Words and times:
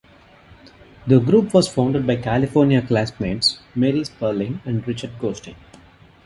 The 1.05 1.19
group 1.19 1.53
was 1.53 1.67
founded 1.67 2.07
by 2.07 2.15
California 2.15 2.81
classmates 2.81 3.59
Mary 3.75 4.03
Sperling 4.03 4.59
and 4.65 4.87
Richard 4.87 5.11
Gosting. 5.19 5.55